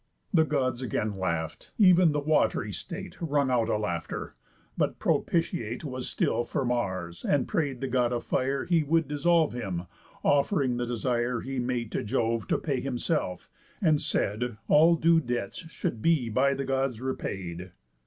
The 0.33 0.45
Gods 0.45 0.81
again 0.81 1.15
laugh'd; 1.19 1.69
even 1.77 2.11
the 2.11 2.19
Watery 2.19 2.73
State 2.73 3.21
Wrung 3.21 3.51
out 3.51 3.69
a 3.69 3.77
laughter, 3.77 4.33
but 4.75 4.97
propitiate 4.97 5.83
Was 5.83 6.09
still 6.09 6.43
for 6.43 6.65
Mars, 6.65 7.23
and 7.23 7.47
pray'd 7.47 7.81
the 7.81 7.87
God 7.87 8.11
of 8.11 8.23
Fire 8.23 8.65
He 8.65 8.81
would 8.81 9.07
dissolve 9.07 9.53
him, 9.53 9.83
off'ring 10.23 10.77
the 10.77 10.87
desire 10.87 11.41
He 11.41 11.59
made 11.59 11.91
to 11.91 12.03
Jove 12.03 12.47
to 12.47 12.57
pay 12.57 12.79
himself, 12.79 13.47
and 13.79 14.01
said, 14.01 14.57
All 14.67 14.95
due 14.95 15.19
debts 15.19 15.69
should 15.69 16.01
be 16.01 16.29
by 16.29 16.55
the 16.55 16.65
Gods 16.65 16.99
repaid. 16.99 17.69